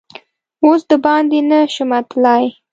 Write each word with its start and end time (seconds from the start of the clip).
اوس 0.63 0.81
دباندې 0.89 1.39
نه 1.49 1.59
شمه 1.73 1.99
تللا 2.09 2.35
ی 2.43 2.47